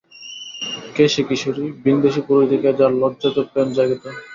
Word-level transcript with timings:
কে 0.95 1.05
সে 1.13 1.21
কিশোরী, 1.29 1.65
ভিনদেশী 1.83 2.21
পুরুষ 2.27 2.45
দেখিয়া 2.51 2.73
যার 2.79 2.91
লজ্জাতুর 3.01 3.45
প্রেম 3.51 3.67
জাগিত? 3.77 4.03